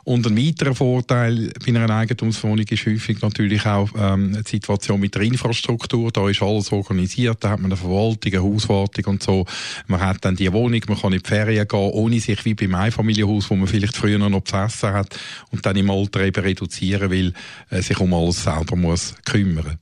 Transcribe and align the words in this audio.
Und 0.03 0.27
ein 0.27 0.37
weiterer 0.37 0.75
Vorteil 0.75 1.51
bei 1.65 1.75
einer 1.75 1.89
Eigentumswohnung 1.89 2.67
ist 2.69 2.85
häufig 2.85 3.23
natürlich 3.23 3.65
auch 3.65 3.89
ähm, 3.97 4.33
die 4.33 4.51
Situation 4.51 4.99
mit 4.99 5.15
der 5.15 5.23
Infrastruktur. 5.23 6.11
Da 6.11 6.29
ist 6.29 6.43
alles 6.43 6.71
organisiert, 6.71 7.37
da 7.39 7.49
hat 7.49 7.59
man 7.59 7.71
eine 7.71 7.77
Verwaltung, 7.77 8.31
eine 8.31 8.43
Hauswartung 8.43 9.05
und 9.05 9.23
so. 9.23 9.47
Man 9.87 9.99
hat 9.99 10.23
dann 10.23 10.35
die 10.35 10.53
Wohnung, 10.53 10.81
man 10.87 11.01
kann 11.01 11.13
in 11.13 11.21
die 11.23 11.27
Ferien 11.27 11.67
gehen, 11.67 11.79
ohne 11.79 12.19
sich 12.19 12.45
wie 12.45 12.53
beim 12.53 12.75
Einfamilienhaus, 12.75 13.49
wo 13.49 13.55
man 13.55 13.65
vielleicht 13.65 13.97
früher 13.97 14.19
noch 14.19 14.41
besessen 14.41 14.93
hat 14.93 15.17
und 15.49 15.65
dann 15.65 15.75
im 15.75 15.89
Alter 15.89 16.21
eben 16.21 16.43
reduzieren 16.43 17.09
will, 17.09 17.33
äh, 17.71 17.81
sich 17.81 17.99
um 17.99 18.10
alles 18.13 18.43
selber 18.43 18.75
muss 18.75 19.15
kümmern 19.25 19.77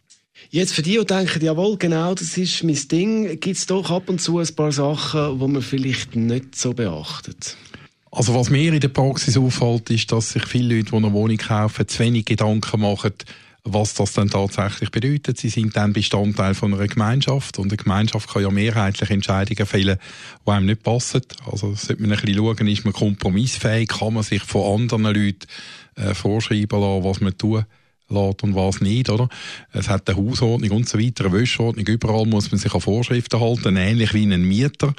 Jetzt 0.52 0.74
für 0.74 0.82
die, 0.82 0.98
die 0.98 1.06
denken, 1.06 1.46
jawohl, 1.46 1.78
genau, 1.78 2.16
das 2.16 2.36
ist 2.36 2.64
mein 2.64 2.80
Ding, 2.88 3.40
gibt 3.40 3.58
es 3.58 3.68
doch 3.68 3.92
ab 3.92 4.10
und 4.10 4.20
zu 4.20 4.40
ein 4.40 4.56
paar 4.56 4.72
Sachen, 4.72 5.40
die 5.40 5.48
man 5.48 5.62
vielleicht 5.62 6.16
nicht 6.16 6.56
so 6.56 6.74
beachtet. 6.74 7.56
Also 8.12 8.34
was 8.34 8.50
mir 8.50 8.74
in 8.74 8.80
der 8.80 8.88
Praxis 8.88 9.38
auffällt, 9.38 9.92
ist, 9.92 10.12
dass 10.12 10.32
sich 10.32 10.46
viele 10.48 10.78
Leute, 10.78 10.90
die 10.90 10.98
eine 10.98 11.14
Wohnung 11.14 11.38
kaufen, 11.38 11.88
zu 11.88 12.00
wenig 12.00 12.26
Gedanken 12.26 12.82
machen, 12.82 13.14
was 13.64 13.94
das 13.94 14.14
dann 14.14 14.32
tatsächlich 14.32 14.90
bedeutet. 14.90 15.38
Sie 15.38 15.50
sind 15.50 15.76
dann 15.76 15.94
Bestandteil 15.94 16.56
von 16.56 16.74
einer 16.74 16.88
Gemeinschaft 16.88 17.60
und 17.60 17.68
eine 17.68 17.78
Gemeinschaft 17.78 18.30
kann 18.30 18.42
ja 18.42 18.50
mehrheitlich 18.50 19.12
Entscheidungen 19.12 19.68
fällen, 19.68 20.00
die 20.48 20.52
einem 20.52 20.66
nicht 20.66 20.82
passen. 20.82 21.22
Also 21.46 21.76
sollte 21.76 22.02
man 22.02 22.14
ein 22.14 22.22
bisschen 22.22 22.38
schauen, 22.38 22.68
ist 22.68 22.86
man 22.86 22.94
kompromissfähig, 22.94 23.90
kann 23.90 24.16
man 24.16 24.24
sich 24.24 24.42
von 24.42 24.82
anderen 24.82 25.04
Leuten 25.04 25.46
äh, 25.96 26.16
vorschreiben 26.16 26.80
lassen, 26.80 27.04
was 27.04 27.22
man 27.22 27.38
tun 27.38 27.66
lässt 28.10 28.44
und 28.44 28.56
was 28.56 28.82
nicht, 28.82 29.10
oder? 29.10 29.30
Es 29.72 29.90
hat 29.90 30.10
eine 30.10 30.18
Hausordnung 30.18 30.72
und 30.72 30.90
so 30.90 31.00
weiter, 31.00 31.26
eine 31.26 31.34
Wäschordnung, 31.34 31.86
überall 31.86 32.26
muss 32.26 32.52
man 32.52 32.60
sich 32.60 32.74
an 32.74 32.82
Vorschriften 32.82 33.40
halten, 33.40 33.78
ähnlich 33.78 34.14
wie 34.14 34.24
ein 34.24 34.42
Mieter. 34.42 34.94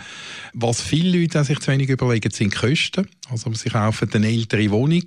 Was 0.53 0.81
viele 0.81 1.19
Leute 1.19 1.45
sich 1.45 1.59
zu 1.61 1.71
wenig 1.71 1.89
überlegen, 1.89 2.31
sind 2.31 2.55
Kosten. 2.55 3.07
Also 3.31 3.53
sie 3.55 3.71
kaufen 3.71 4.11
eine 4.13 4.29
ältere 4.29 4.71
Wohnung, 4.71 5.05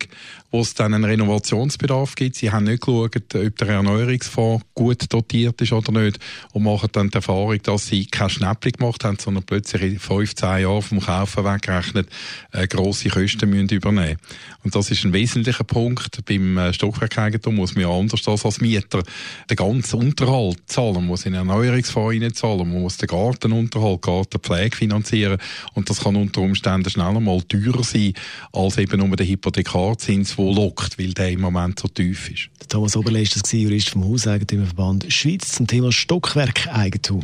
wo 0.52 0.62
es 0.62 0.74
dann 0.74 0.94
einen 0.94 1.03
Renovationsbedarf 1.03 2.16
gibt. 2.16 2.36
Sie 2.38 2.52
haben 2.52 2.66
nicht 2.66 2.81
geschaut, 2.81 3.16
ob 3.16 3.58
der 3.58 3.68
Erneuerungsfonds 3.68 4.66
gut 4.74 5.12
dotiert 5.12 5.62
ist 5.62 5.74
oder 5.74 5.92
nicht 5.92 6.19
und 6.53 6.63
machen 6.63 6.90
dann 6.94 7.09
die 7.09 7.16
Erfahrung, 7.16 7.62
dass 7.62 7.88
sie 7.88 8.06
kein 8.06 8.30
Schnäppchen 8.30 8.74
gemacht 8.74 9.03
haben, 9.03 9.18
sondern 9.19 9.44
plötzlich 9.44 9.81
in 9.81 10.00
15 10.00 10.62
Jahren 10.62 10.81
vom 10.81 11.02
Kaufen 11.02 11.44
wegrechnet 11.44 12.08
äh, 12.52 12.68
grosse 12.68 13.09
Kosten 13.09 13.50
müssen 13.50 13.69
übernehmen 13.69 14.18
Und 14.63 14.75
das 14.75 14.92
ist 14.92 15.03
ein 15.03 15.13
wesentlicher 15.13 15.63
Punkt. 15.63 16.24
Beim 16.25 16.58
äh, 16.58 16.74
Stockwerkeigentum 16.74 17.56
muss 17.56 17.75
man 17.75 17.86
anders 17.94 18.28
als 18.28 18.62
Mieter 18.62 19.04
den 19.50 19.56
ganzen 19.56 20.00
Unterhalt 20.00 20.59
zahlen. 20.66 20.96
Man 20.96 21.08
muss 21.08 21.26
in 21.26 21.34
den 21.34 21.48
Erneuerungsfonds 21.48 22.40
zahlen, 22.40 22.72
man 22.72 22.81
muss 22.81 22.98
den 22.98 23.08
Gartenunterhalt, 23.08 24.02
Gartenpflege 24.02 24.76
finanzieren 24.76 25.38
und 25.74 25.90
das 25.90 26.02
kann 26.02 26.16
unter 26.16 26.42
Umständen 26.42 26.90
schnell 26.90 27.16
einmal 27.16 27.42
teurer 27.44 27.84
sein 27.84 28.14
als 28.52 28.78
eben 28.78 29.00
nur 29.00 29.16
der 29.16 29.26
Hypothekarzins, 29.26 30.36
der 30.36 30.46
lockt, 30.46 31.00
weil 31.00 31.14
der 31.14 31.31
im 31.31 31.42
Moment 31.42 31.80
so 31.80 31.88
tief 31.88 32.30
ist. 32.30 32.50
Thomas 32.70 32.96
Oberle 32.96 33.22
ist 33.22 33.36
das 33.42 33.52
Jurist 33.52 33.90
vom 33.90 34.06
Hauseigentümerverband 34.06 35.12
Schweiz 35.12 35.52
zum 35.52 35.68
Thema 35.68 35.92
Stockwerkeigentum. 35.92 37.24